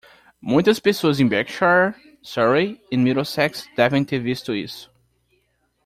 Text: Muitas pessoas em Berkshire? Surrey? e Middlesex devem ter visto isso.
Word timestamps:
Muitas 0.41 0.79
pessoas 0.79 1.19
em 1.19 1.27
Berkshire? 1.27 1.93
Surrey? 2.23 2.81
e 2.89 2.97
Middlesex 2.97 3.69
devem 3.77 4.03
ter 4.03 4.17
visto 4.17 4.55
isso. 4.55 4.91